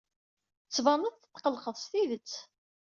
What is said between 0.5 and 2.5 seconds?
Tettbaneḍ-d tetqellqeḍ s tidet.